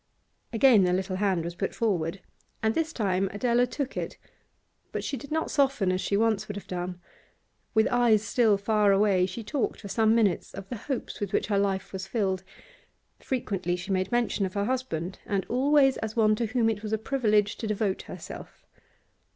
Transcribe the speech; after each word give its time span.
Again 0.51 0.83
the 0.83 0.93
little 0.93 1.17
hand 1.17 1.43
was 1.45 1.53
put 1.53 1.75
forward, 1.75 2.21
and 2.63 2.73
this 2.73 2.91
time 2.91 3.29
Adela 3.31 3.67
took 3.67 3.95
it. 3.95 4.17
But 4.91 5.03
she 5.03 5.15
did 5.15 5.31
not 5.31 5.51
soften 5.51 5.91
as 5.91 6.01
she 6.01 6.17
once 6.17 6.47
would 6.47 6.57
have 6.57 6.65
done. 6.65 6.99
With 7.75 7.85
eyes 7.89 8.23
still 8.23 8.57
far 8.57 8.91
away, 8.91 9.27
she 9.27 9.43
talked 9.43 9.79
for 9.81 9.87
some 9.89 10.15
minutes 10.15 10.55
of 10.55 10.67
the 10.69 10.75
hopes 10.77 11.19
with 11.19 11.33
which 11.33 11.45
her 11.49 11.59
life 11.59 11.93
was 11.93 12.07
filled. 12.07 12.43
Frequently 13.19 13.75
she 13.75 13.91
made 13.91 14.11
mention 14.11 14.43
of 14.43 14.55
her 14.55 14.65
husband, 14.65 15.19
and 15.27 15.45
always 15.45 15.97
as 15.97 16.15
one 16.15 16.33
to 16.37 16.47
whom 16.47 16.67
it 16.67 16.81
was 16.81 16.93
a 16.93 16.97
privilege 16.97 17.55
to 17.57 17.67
devote 17.67 18.01
herself. 18.01 18.65